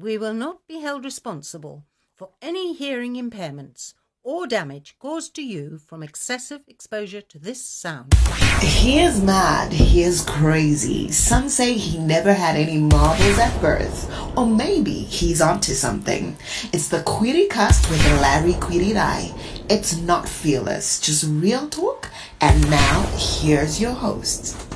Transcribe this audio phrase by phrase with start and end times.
[0.00, 5.78] We will not be held responsible for any hearing impairments or damage caused to you
[5.78, 8.14] from excessive exposure to this sound.
[8.62, 9.72] He is mad.
[9.72, 11.10] He is crazy.
[11.10, 14.08] Some say he never had any marbles at birth.
[14.36, 16.36] Or maybe he's onto something.
[16.72, 18.54] It's the Query Cast with Larry
[18.96, 19.34] Eye.
[19.68, 22.08] It's not fearless, just real talk.
[22.40, 24.67] And now, here's your host.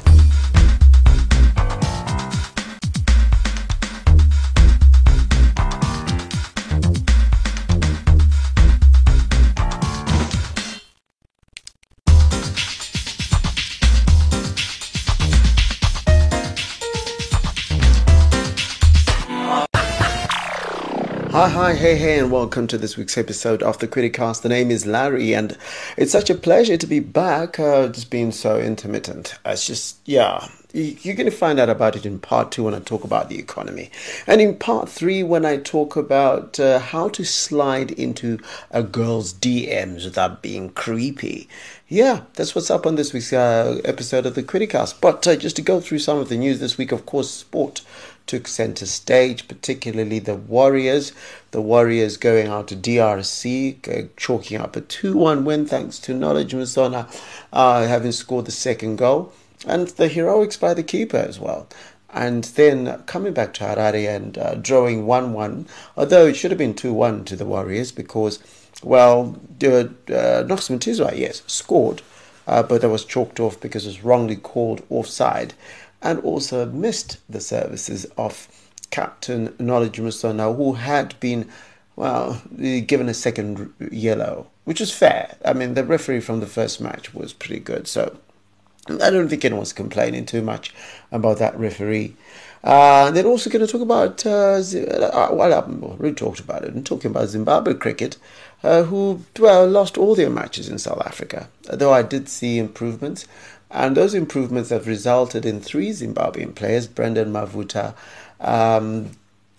[21.42, 24.42] Hi, hi, hey, hey, and welcome to this week's episode of the Criticast.
[24.42, 25.59] The name is Larry, and
[25.96, 27.59] it's such a pleasure to be back.
[27.59, 29.34] Uh, just being so intermittent.
[29.45, 32.78] It's just, yeah, you're going to find out about it in part two when I
[32.78, 33.91] talk about the economy.
[34.24, 38.38] And in part three, when I talk about uh, how to slide into
[38.70, 41.48] a girl's DMs without being creepy.
[41.88, 45.01] Yeah, that's what's up on this week's uh, episode of the Criticast.
[45.01, 47.82] But uh, just to go through some of the news this week, of course, sport
[48.26, 51.12] took center stage, particularly the Warriors.
[51.51, 56.52] The Warriors going out to DRC, chalking up a 2 1 win thanks to Knowledge
[56.52, 57.09] Musona
[57.52, 59.32] uh, having scored the second goal,
[59.66, 61.66] and the heroics by the keeper as well.
[62.14, 65.66] And then coming back to Harare and uh, drawing 1 1,
[65.97, 68.38] although it should have been 2 1 to the Warriors because,
[68.82, 72.03] well, uh, Knox Mutizwa, yes, scored,
[72.47, 75.54] uh, but that was chalked off because it was wrongly called offside
[76.03, 78.48] and also missed the services of
[78.91, 81.48] Captain Knowledge Musona, who had been,
[81.97, 82.42] well,
[82.86, 85.36] given a second yellow, which was fair.
[85.44, 88.19] I mean, the referee from the first match was pretty good, so
[88.88, 90.75] I don't think anyone's complaining too much
[91.10, 92.16] about that referee.
[92.64, 96.75] Uh, they're also going to talk about, uh, uh well, I've already talked about it,
[96.75, 98.19] and talking about Zimbabwe cricket,
[98.62, 103.26] uh, who, well, lost all their matches in South Africa, though I did see improvements.
[103.72, 107.94] And those improvements have resulted in three Zimbabwean players, Brandon Mavuta,
[108.38, 109.12] um,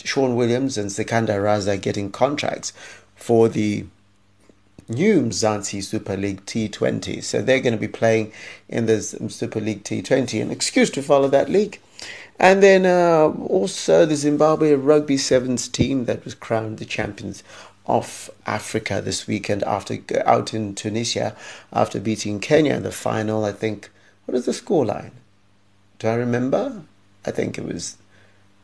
[0.04, 2.74] Sean Williams, and Sikandar Raza, getting contracts
[3.16, 3.86] for the
[4.88, 7.24] new Mzansi Super League T20.
[7.24, 8.32] So they're going to be playing
[8.70, 11.80] in the Super League T20, an excuse to follow that league.
[12.40, 17.44] And then uh, also the Zimbabwe Rugby Sevens team that was crowned the champions
[17.86, 21.36] of Africa this weekend after out in Tunisia
[21.72, 23.46] after beating Kenya in the final.
[23.46, 23.90] I think
[24.26, 25.12] what is the score line?
[26.00, 26.84] Do I remember?
[27.26, 27.98] I think it was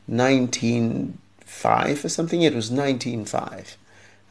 [0.09, 1.14] 19-5
[2.03, 2.42] or something.
[2.42, 3.75] It was 19-5.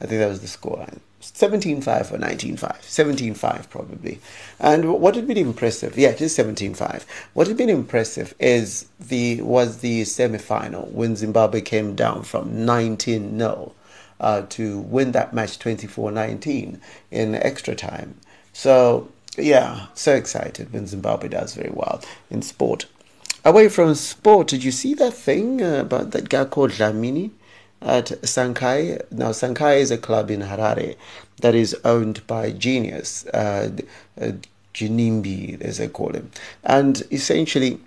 [0.01, 1.01] I think that was the score line.
[1.21, 2.59] 17-5 or 19-5.
[2.59, 4.21] 17-5 probably.
[4.61, 7.05] And what had been impressive, yeah, it is 17-5.
[7.35, 13.73] What had been impressive is the was the semi-final when Zimbabwe came down from 19-0
[14.21, 16.79] uh, to win that match 24-19
[17.11, 18.17] in extra time.
[18.53, 22.87] So yeah, so excited when Zimbabwe does very well in sport.
[23.45, 27.31] Away from sport, did you see that thing uh, about that guy called Dlamini
[27.81, 29.01] at Sankai?
[29.11, 30.97] Now, Sankai is a club in Harare
[31.41, 33.71] that is owned by Genius, uh,
[34.21, 34.33] uh,
[34.75, 36.31] Ginimbi, as they call him.
[36.65, 37.81] And essentially,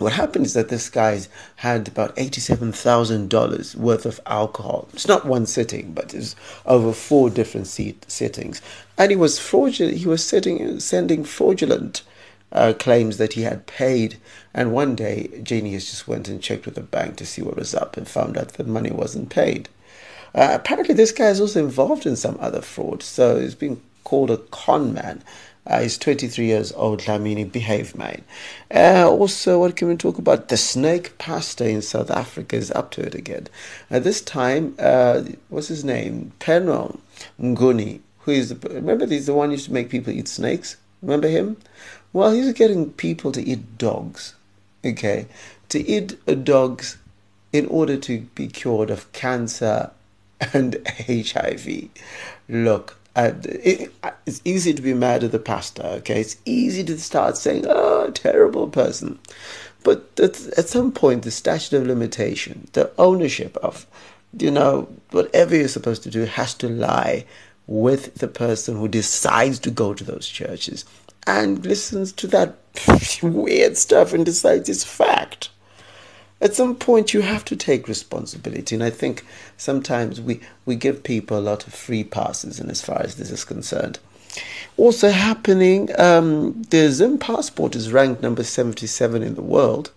[0.00, 4.88] what happened is that this guy's had about $87,000 worth of alcohol.
[4.92, 6.34] It's not one sitting, but it's
[6.66, 8.62] over four different seat, sittings.
[8.96, 12.02] And he was fraudulent, he was sitting, sending fraudulent
[12.52, 14.16] uh, claims that he had paid.
[14.54, 17.74] And one day, Genius just went and checked with the bank to see what was
[17.74, 19.68] up and found out that money wasn't paid.
[20.34, 24.30] Uh, apparently, this guy is also involved in some other fraud, so he's been called
[24.30, 25.22] a con man.
[25.66, 28.24] Uh, he's 23 years old, Dlamini, behave man.
[28.74, 30.48] Uh, also, what can we talk about?
[30.48, 33.46] The snake pastor in South Africa is up to it again.
[33.90, 36.32] At this time, uh, what's his name?
[36.38, 36.98] Penuel
[37.40, 40.76] Mnguni, who is, the, remember he's the one used to make people eat snakes?
[41.02, 41.56] Remember him?
[42.12, 44.34] Well, he's getting people to eat dogs,
[44.84, 45.26] okay?
[45.68, 46.98] To eat dogs
[47.52, 49.90] in order to be cured of cancer
[50.52, 50.76] and
[51.08, 51.88] HIV.
[52.48, 53.92] Look, it,
[54.26, 56.20] it's easy to be mad at the pastor, okay?
[56.20, 59.18] It's easy to start saying, oh, terrible person.
[59.82, 63.86] But at some point, the statute of limitation, the ownership of,
[64.38, 67.24] you know, whatever you're supposed to do has to lie
[67.66, 70.84] with the person who decides to go to those churches
[71.26, 72.56] and listens to that
[73.22, 75.50] weird stuff and decides it's fact
[76.40, 79.24] at some point you have to take responsibility and i think
[79.56, 83.30] sometimes we, we give people a lot of free passes and as far as this
[83.30, 83.98] is concerned
[84.76, 89.90] also happening um, the zim passport is ranked number 77 in the world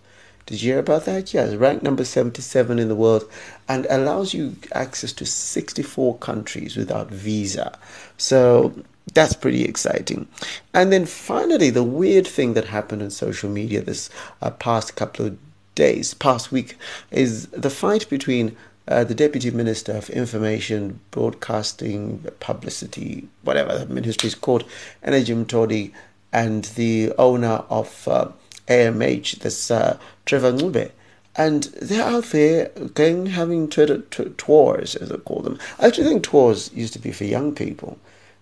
[0.46, 1.34] Did you hear about that?
[1.34, 3.30] Yes, ranked number 77 in the world
[3.70, 7.78] and allows you access to 64 countries without visa.
[8.18, 8.74] So
[9.14, 10.28] that's pretty exciting.
[10.74, 14.10] And then finally, the weird thing that happened on social media this
[14.42, 15.38] uh, past couple of
[15.76, 16.78] days, past week,
[17.12, 18.56] is the fight between
[18.88, 24.66] uh, the Deputy Minister of Information, Broadcasting, Publicity, whatever the ministry is called,
[25.04, 25.92] Energy Mutodi,
[26.32, 28.30] and the owner of uh,
[28.68, 30.92] AMH, this uh, Trevor Ncube.
[31.36, 35.58] And they're out there going having Twitter t- tours, as they call them.
[35.80, 37.98] I actually think tours used to be for young people.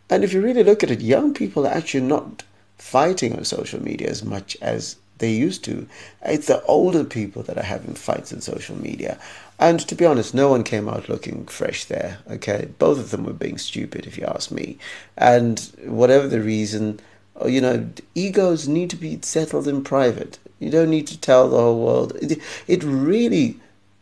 [0.10, 2.44] And if you really look at it, young people are actually not
[2.78, 5.88] fighting on social media as much as they used to.
[6.24, 9.18] It's the older people that are having fights on social media.
[9.58, 12.18] And to be honest, no one came out looking fresh there.
[12.30, 14.78] Okay, both of them were being stupid, if you ask me.
[15.18, 17.00] And whatever the reason,
[17.40, 20.40] uh, you know, egos need to be settled in private.
[20.60, 22.18] You don't need to tell the whole world.
[22.22, 23.60] It, it really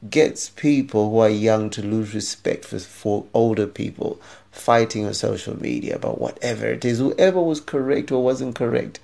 [0.10, 5.62] gets people who are young to lose respect for, for older people fighting on social
[5.62, 9.00] media about whatever it is, whoever was correct or wasn't correct.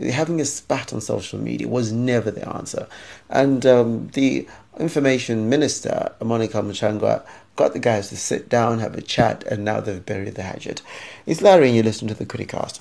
[0.00, 2.86] Having a spat on social media was never the answer.
[3.28, 4.48] And um, the
[4.78, 7.24] information minister, Monica Mutsvangwa,
[7.56, 10.80] got the guys to sit down, have a chat, and now they've buried the hatchet.
[11.26, 12.80] It's Larry, and you listen to the Criticast.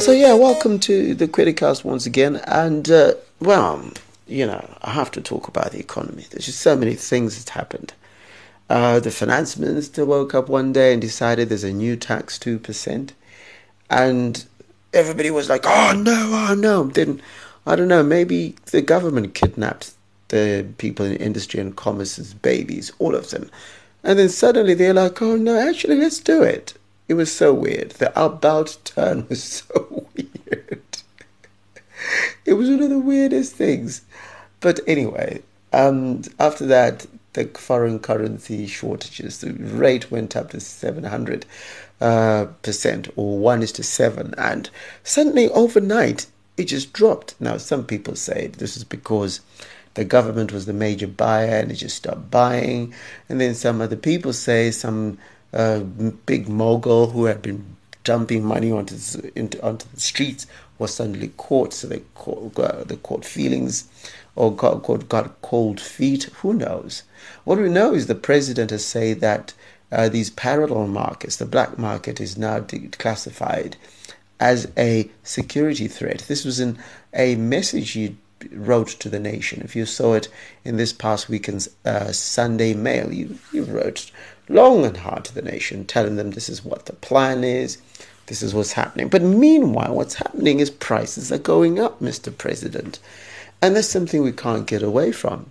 [0.00, 2.36] So, yeah, welcome to the Criticast once again.
[2.46, 3.90] And, uh, well,
[4.26, 6.26] you know, I have to talk about the economy.
[6.30, 7.92] There's just so many things that happened.
[8.70, 13.10] Uh, the finance minister woke up one day and decided there's a new tax, 2%.
[13.90, 14.44] And
[14.94, 16.84] everybody was like, oh no, oh no.
[16.84, 17.20] Then
[17.66, 19.92] I don't know, maybe the government kidnapped
[20.28, 23.50] the people in industry and commerce's babies, all of them.
[24.02, 26.74] And then suddenly they're like, oh no, actually, let's do it.
[27.08, 27.90] It was so weird.
[27.92, 30.82] The about turn was so weird.
[32.44, 34.02] it was one of the weirdest things.
[34.60, 35.42] But anyway,
[35.72, 41.46] um, after that, the foreign currency shortages, the rate went up to 700
[42.00, 44.34] uh, percent or 1 is to 7.
[44.38, 44.70] And
[45.04, 46.26] suddenly, overnight,
[46.60, 47.34] it just dropped.
[47.40, 49.40] Now, some people say this is because
[49.94, 52.94] the government was the major buyer and it just stopped buying.
[53.28, 55.18] And then some other people say some
[55.52, 60.46] uh, big mogul who had been dumping money onto the, into, onto the streets
[60.78, 61.72] was suddenly caught.
[61.72, 63.88] So they caught, got, they caught feelings
[64.36, 66.24] or got, got, got cold feet.
[66.42, 67.02] Who knows?
[67.44, 69.54] What we know is the president has said that
[69.90, 73.74] uh, these parallel markets, the black market, is now declassified
[74.40, 76.24] as a security threat.
[76.26, 76.78] This was in
[77.14, 78.16] a message he
[78.52, 79.60] wrote to the nation.
[79.62, 80.28] If you saw it
[80.64, 84.10] in this past weekend's uh, Sunday Mail, you, you wrote
[84.48, 87.78] long and hard to the nation, telling them this is what the plan is,
[88.26, 89.08] this is what's happening.
[89.08, 92.36] But meanwhile, what's happening is prices are going up, Mr.
[92.36, 92.98] President.
[93.60, 95.50] And that's something we can't get away from.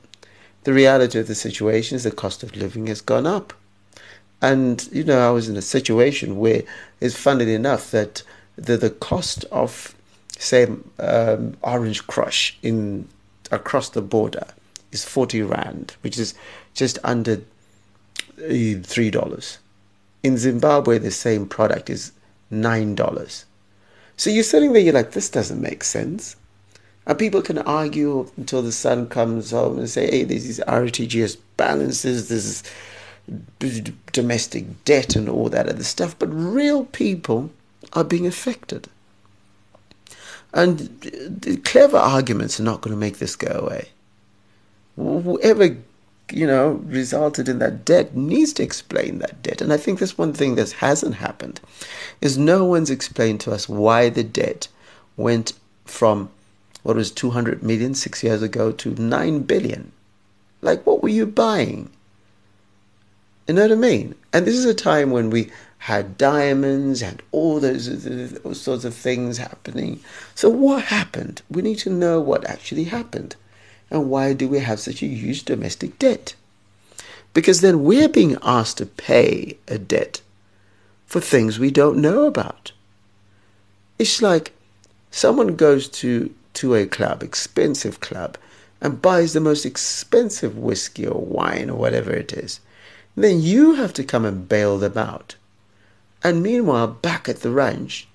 [0.63, 3.53] The reality of the situation is the cost of living has gone up.
[4.41, 6.63] And, you know, I was in a situation where
[6.99, 8.23] it's funny enough that
[8.59, 9.95] the the cost of
[10.37, 10.67] say
[10.99, 13.07] um, orange crush in
[13.51, 14.45] across the border
[14.91, 16.33] is 40 rand which is
[16.73, 17.41] just under
[18.37, 19.59] uh, three dollars.
[20.23, 22.11] In zimbabwe the same product is
[22.51, 23.45] nine dollars.
[24.17, 26.35] So you're sitting there you're like this doesn't make sense.
[27.05, 31.37] And people can argue until the sun comes home and say hey this is rtgs
[31.57, 32.63] balances this is
[34.11, 36.17] domestic debt and all that other stuff.
[36.17, 37.51] But real people
[37.93, 38.87] are being affected.
[40.53, 43.89] And the clever arguments are not going to make this go away.
[44.95, 45.77] Whoever,
[46.31, 49.61] you know, resulted in that debt needs to explain that debt.
[49.61, 51.61] And I think that's one thing that hasn't happened,
[52.19, 54.67] is no one's explained to us why the debt
[55.17, 55.53] went
[55.85, 56.29] from
[56.83, 59.91] what was 200 million six years ago to 9 billion.
[60.61, 61.89] Like, what were you buying?
[63.47, 64.15] You know what I mean?
[64.33, 68.93] And this is a time when we had diamonds and all those, those sorts of
[68.93, 69.99] things happening.
[70.35, 71.41] So, what happened?
[71.49, 73.35] We need to know what actually happened.
[73.89, 76.35] And why do we have such a huge domestic debt?
[77.33, 80.21] Because then we're being asked to pay a debt
[81.05, 82.71] for things we don't know about.
[83.97, 84.53] It's like
[85.11, 88.37] someone goes to, to a club, expensive club,
[88.81, 92.59] and buys the most expensive whiskey or wine or whatever it is.
[93.15, 95.35] then you have to come and bail them out.
[96.23, 98.07] And meanwhile, back at the ranch,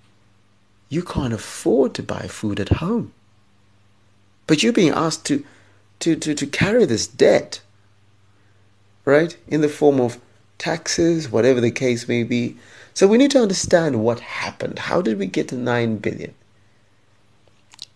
[0.88, 3.12] you can't afford to buy food at home.
[4.46, 5.44] But you're being asked to,
[6.00, 7.62] to, to, to carry this debt,
[9.04, 9.36] right?
[9.48, 10.20] In the form of
[10.58, 12.56] taxes, whatever the case may be.
[12.92, 14.78] So we need to understand what happened.
[14.78, 16.34] How did we get to 9 billion?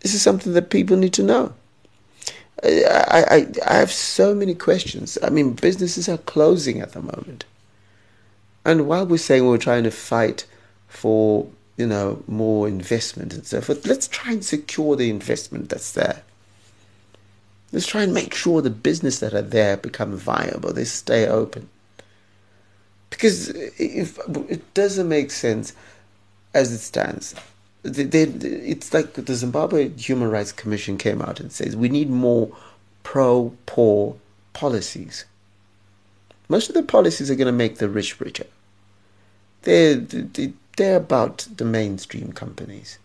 [0.01, 1.55] This is something that people need to know.
[2.65, 5.19] I, I, I have so many questions.
[5.23, 7.45] I mean, businesses are closing at the moment.
[8.69, 10.45] And while we're saying we're trying to fight
[10.89, 11.49] for,
[11.79, 16.23] you know, more investment and so forth, let's try and secure the investment that's there.
[17.73, 20.75] Let's try and make sure the business that are there become viable.
[20.75, 21.71] They stay open.
[23.09, 24.19] Because if
[24.51, 25.73] it doesn't make sense
[26.53, 27.35] as it stands.
[27.85, 32.11] They, they, it's like the Zimbabwe Human Rights Commission came out and says we need
[32.11, 32.55] more
[33.03, 34.17] pro-poor
[34.53, 35.25] policies.
[36.51, 38.45] Most of the policies are going to make the rich richer.
[39.63, 42.99] They're, they're about the mainstream companies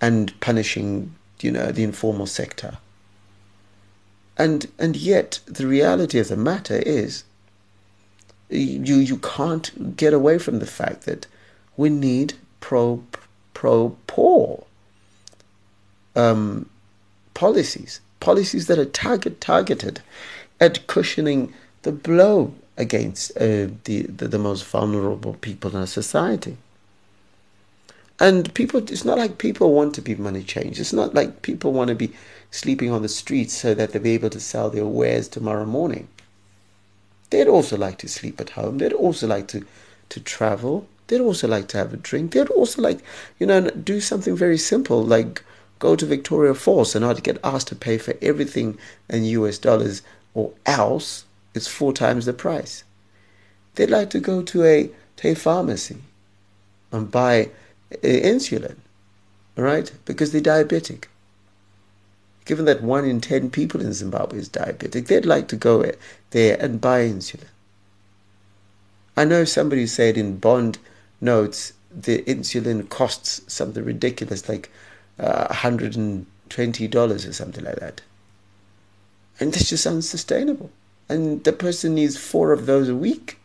[0.00, 2.78] and punishing, you know, the informal sector.
[4.36, 7.24] And, and yet, the reality of the matter is
[8.48, 11.26] you, you can't get away from the fact that
[11.76, 13.02] we need pro,
[13.54, 14.64] pro poor
[16.16, 16.68] um,
[17.34, 20.00] policies, policies that are target targeted
[20.60, 26.56] at cushioning the blow against uh, the, the, the most vulnerable people in our society.
[28.18, 30.78] And people, it's not like people want to be money changed.
[30.78, 32.12] It's not like people want to be
[32.50, 36.08] sleeping on the streets so that they'll be able to sell their wares tomorrow morning.
[37.30, 38.78] They'd also like to sleep at home.
[38.78, 39.64] They'd also like to,
[40.10, 40.86] to travel.
[41.06, 42.32] They'd also like to have a drink.
[42.32, 43.00] They'd also like,
[43.38, 45.42] you know, do something very simple like
[45.78, 50.02] go to Victoria Falls and not get asked to pay for everything in US dollars
[50.34, 51.24] or else
[51.54, 52.84] it's four times the price.
[53.74, 55.98] They'd like to go to a, to a pharmacy
[56.92, 57.50] and buy
[58.02, 58.76] insulin,
[59.56, 59.90] right?
[60.04, 61.04] Because they're diabetic.
[62.44, 65.90] Given that one in ten people in Zimbabwe is diabetic, they'd like to go
[66.30, 67.48] there and buy insulin.
[69.16, 70.78] I know somebody said in bond
[71.20, 74.70] notes the insulin costs something ridiculous like
[75.18, 76.24] uh, $120
[77.28, 78.00] or something like that.
[79.38, 80.70] And this just unsustainable
[81.10, 83.38] and the person needs four of those a week.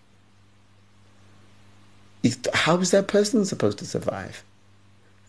[2.53, 4.43] How is that person supposed to survive?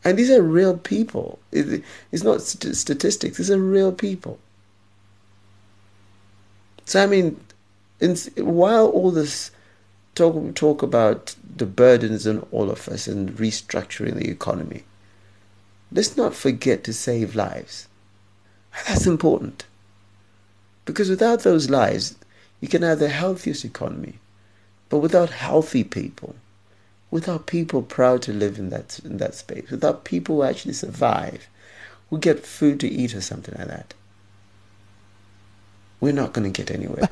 [0.04, 1.38] And these are real people.
[1.50, 4.38] It's not statistics, these are real people.
[6.84, 7.40] So, I mean,
[8.36, 9.50] while all this
[10.14, 14.84] talk, talk about the burdens on all of us and restructuring the economy,
[15.90, 17.88] let's not forget to save lives.
[18.86, 19.64] That's important.
[20.84, 22.14] Because without those lives,
[22.60, 24.14] you can have the healthiest economy,
[24.88, 26.34] but without healthy people,
[27.10, 31.48] without people proud to live in that in that space, without people who actually survive,
[32.10, 33.94] who get food to eat or something like that,
[36.00, 37.08] we're not going to get anywhere.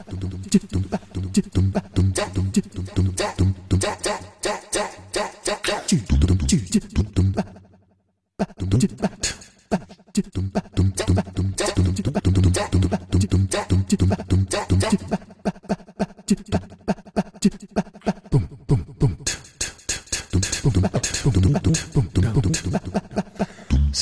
[16.26, 16.36] So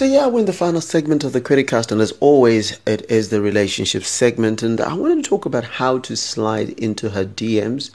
[0.05, 3.41] yeah, we're in the final segment of the Criticast, and as always, it is the
[3.41, 7.91] relationship segment, and I wanted to talk about how to slide into her DMs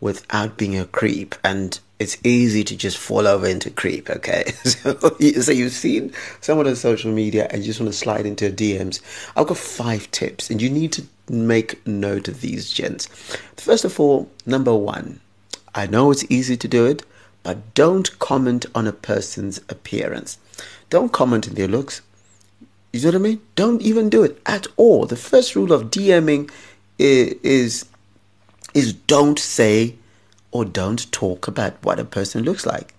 [0.00, 4.10] without being a creep, and it's easy to just fall over into creep.
[4.10, 8.26] Okay, so, so you've seen someone on social media, and you just want to slide
[8.26, 9.00] into DMs.
[9.36, 13.06] I've got five tips, and you need to make note of these, gents.
[13.56, 15.20] First of all, number one,
[15.74, 17.04] I know it's easy to do it,
[17.42, 20.38] but don't comment on a person's appearance.
[20.90, 22.02] Don't comment on their looks.
[22.92, 23.40] You know what I mean?
[23.56, 25.06] Don't even do it at all.
[25.06, 26.50] The first rule of DMing
[26.98, 27.84] is is,
[28.76, 29.96] is don't say
[30.52, 32.94] or don't talk about what a person looks like.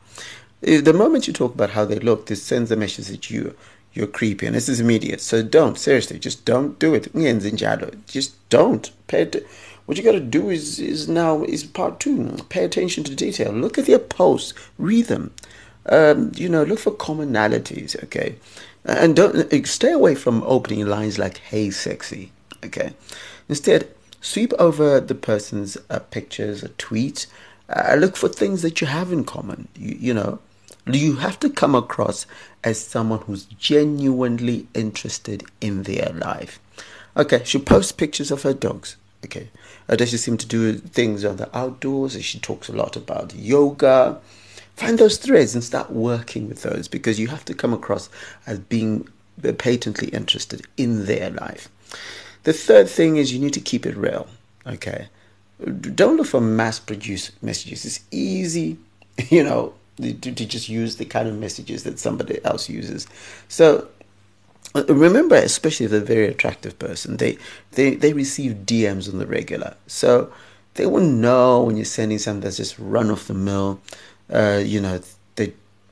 [0.62, 3.56] The moment you talk about how they look, this sends a message that you
[3.94, 5.22] you're creepy and this is immediate.
[5.22, 7.14] So don't seriously, just don't do it.
[8.08, 8.92] Just don't.
[9.86, 12.38] What you got to do is is now is part two.
[12.50, 13.52] Pay attention to detail.
[13.52, 14.54] Look at their posts.
[14.78, 15.32] Read them.
[15.88, 17.96] Um, you know, look for commonalities.
[18.04, 18.36] Okay,
[18.84, 22.32] and don't stay away from opening lines like "Hey, sexy."
[22.66, 22.94] Okay,
[23.48, 23.88] instead
[24.22, 27.28] sweep over the person's uh, pictures, a tweet.
[27.70, 29.68] Uh, look for things that you have in common.
[29.76, 30.40] You, you know,
[30.86, 32.26] you have to come across
[32.64, 36.60] as someone who's genuinely interested in their life.
[37.16, 38.96] Okay, she posts pictures of her dogs.
[39.26, 39.50] Okay,
[39.90, 42.22] uh, does she seem to do things on the outdoors?
[42.24, 44.20] She talks a lot about yoga.
[44.76, 48.10] Find those threads and start working with those because you have to come across
[48.46, 49.08] as being
[49.58, 51.70] patently interested in their life.
[52.48, 54.26] The third thing is you need to keep it real.
[54.66, 55.10] Okay,
[55.82, 57.84] don't look for mass-produced messages.
[57.84, 58.78] It's easy,
[59.30, 63.06] you know, to, to just use the kind of messages that somebody else uses.
[63.50, 63.90] So
[64.76, 67.38] uh, remember, especially if they're a very attractive person, they,
[67.72, 69.76] they, they receive DMs on the regular.
[69.88, 70.32] So
[70.76, 73.82] they will know when you're sending something that's just run off the mill.
[74.34, 75.02] Uh, you know,
[75.36, 75.52] they,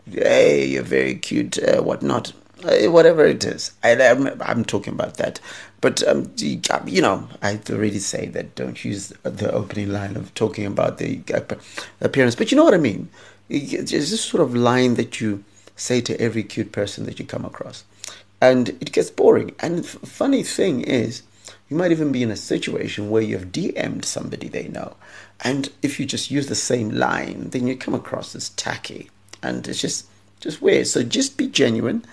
[0.10, 2.32] hey, you're very cute, uh, whatnot,
[2.64, 3.72] whatever it is.
[3.84, 5.40] I, I'm, I'm talking about that.
[5.82, 10.66] But, um, you know, I already say that don't use the opening line of talking
[10.66, 11.22] about the
[12.02, 12.36] appearance.
[12.36, 13.10] But you know what I mean?
[13.50, 15.44] It's this sort of line that you
[15.76, 17.84] say to every cute person that you come across.
[18.42, 19.56] And it gets boring.
[19.60, 21.24] And funny thing is,
[21.70, 24.96] you might even be in a situation where you've DM'd somebody they know.
[25.44, 29.10] And if you just use the same line, then you come across as tacky.
[29.42, 30.06] And it's just
[30.40, 30.88] just weird.
[30.88, 32.06] So just be genuine.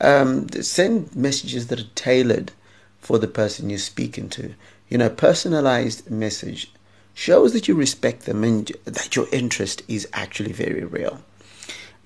[0.00, 2.52] Um, send messages that are tailored
[3.00, 4.54] for the person you're speaking to.
[4.88, 6.72] You know, personalized message
[7.14, 11.20] shows that you respect them and that your interest is actually very real.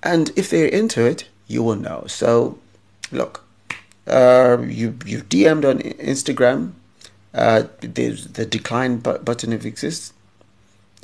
[0.03, 2.05] And if they're into it, you will know.
[2.07, 2.59] So,
[3.11, 3.45] look,
[4.07, 6.73] uh, you you DM'd on Instagram.
[7.35, 10.13] Uh, there's the decline button if it exists.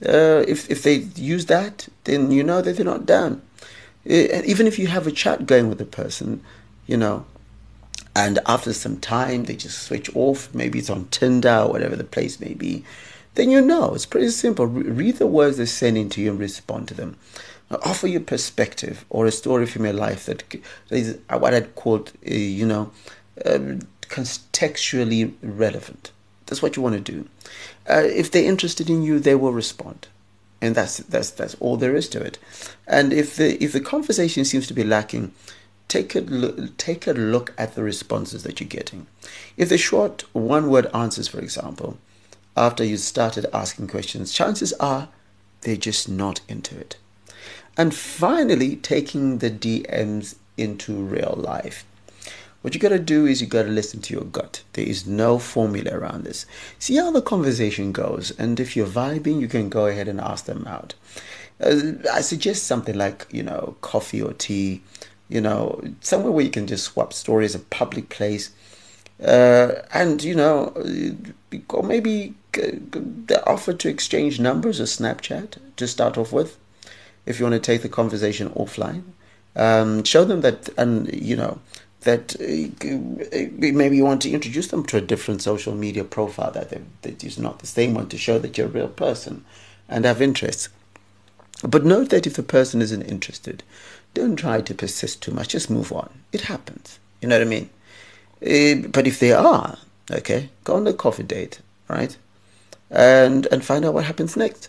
[0.05, 3.43] Uh, if if they use that, then you know that they're not down.
[4.09, 6.43] Uh, even if you have a chat going with the person,
[6.89, 7.25] you know,
[8.17, 10.53] and after some time they just switch off.
[10.53, 12.85] Maybe it's on Tinder or whatever the place may be
[13.39, 13.95] then you know.
[13.95, 14.67] It's pretty simple.
[14.67, 17.17] Read the words they're sending to you and respond to them.
[17.71, 20.43] Offer your perspective or a story from your life that
[20.91, 22.91] is what I'd call, uh, you know,
[23.47, 26.11] um, contextually relevant.
[26.47, 27.29] That's what you want to do.
[27.89, 30.09] Uh, if they're interested in you, they will respond,
[30.61, 32.39] and that's that's that's all there is to it.
[32.87, 35.31] And if the if the conversation seems to be lacking,
[35.89, 39.07] take a look, take a look at the responses that you're getting.
[39.57, 41.99] If the short one word answers, for example,
[42.57, 45.09] after you started asking questions, chances are
[45.63, 46.97] they're just not into it.
[47.77, 51.85] And finally, taking the DMs into real life.
[52.61, 54.63] What you got to do is you got to listen to your gut.
[54.73, 56.45] There is no formula around this.
[56.81, 60.47] See how the conversation goes, and if you're vibing, you can go ahead and ask
[60.47, 60.95] them out.
[61.61, 64.83] Uh, I suggest something like you know coffee or tea,
[65.29, 68.51] you know somewhere where you can just swap stories, a public place,
[69.23, 70.73] uh, and you know,
[71.71, 76.59] or maybe the offer to exchange numbers or Snapchat to start off with,
[77.27, 79.03] if you want to take the conversation offline.
[79.57, 81.59] Um, show them that, and you know,
[82.03, 86.71] that uh, maybe you want to introduce them to a different social media profile that
[87.03, 89.45] that is not the same one to show that you're a real person
[89.89, 90.69] and have interests.
[91.63, 93.63] But note that if the person isn't interested,
[94.15, 95.49] don't try to persist too much.
[95.49, 96.11] Just move on.
[96.33, 96.99] It happens.
[97.21, 97.71] You know what I mean?
[98.41, 99.79] Uh, but if they are,
[100.11, 102.17] okay, go on a coffee date, right?
[102.91, 104.69] and and find out what happens next.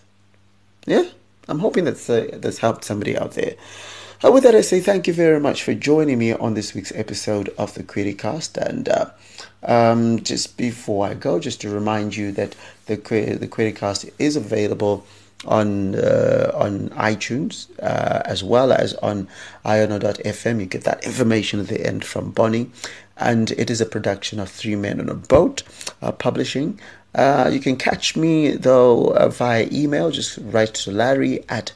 [0.85, 1.03] Yeah,
[1.47, 3.55] I'm hoping that's uh, that's helped somebody out there.
[4.23, 6.91] Uh, with that, I say thank you very much for joining me on this week's
[6.93, 8.57] episode of the Querycast.
[8.57, 9.09] And uh,
[9.63, 12.55] um, just before I go, just to remind you that
[12.87, 15.05] the the Querycast is available
[15.45, 19.27] on uh, on iTunes uh, as well as on
[19.65, 20.59] iono.fm.
[20.59, 22.69] You get that information at the end from Bonnie,
[23.17, 25.63] and it is a production of Three Men on a Boat
[26.01, 26.79] uh, Publishing.
[27.15, 30.11] Uh, you can catch me though uh, via email.
[30.11, 31.73] Just write to Larry at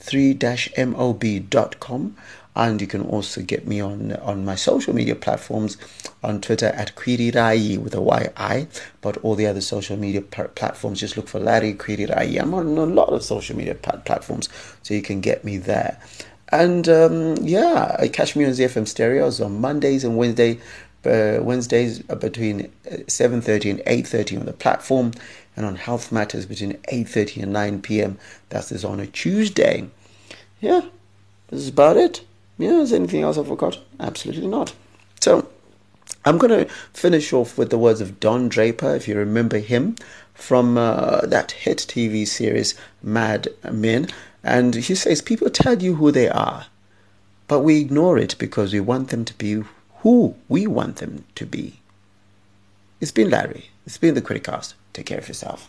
[0.00, 2.16] 3-mob.com
[2.58, 5.78] and you can also get me on on my social media platforms
[6.22, 8.66] on Twitter at Kwirirai with a Y-I
[9.00, 12.84] but all the other social media platforms just look for Larry Kwirirai I'm on a
[12.84, 14.48] lot of social media platforms
[14.82, 15.98] so you can get me there
[16.50, 20.58] and um, yeah catch me on ZiFM Stereos on Mondays and Wednesday
[21.06, 25.12] uh, Wednesdays between 7.30 and 8.30 on the platform
[25.56, 28.18] and on Health Matters between 8.30 and 9 p.m.
[28.48, 29.88] That is on a Tuesday.
[30.60, 30.82] Yeah,
[31.48, 32.24] this is about it.
[32.58, 33.78] Yeah, is anything else I forgot?
[34.00, 34.74] Absolutely not.
[35.20, 35.48] So,
[36.24, 39.96] I'm going to finish off with the words of Don Draper, if you remember him
[40.34, 44.08] from uh, that hit TV series Mad Men.
[44.42, 46.66] And he says, People tell you who they are,
[47.46, 49.62] but we ignore it because we want them to be
[50.00, 51.80] who we want them to be.
[53.00, 53.70] It's been Larry.
[53.86, 54.74] It's been the Criticast.
[54.92, 55.68] Take care of yourself.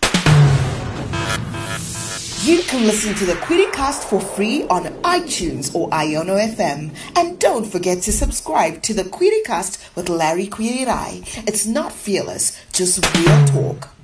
[2.43, 6.95] You can listen to the Criticast for free on iTunes or Iono FM.
[7.17, 11.45] And don't forget to subscribe to the Criticast with Larry Kwirirai.
[11.45, 13.98] It's not fearless, just real talk.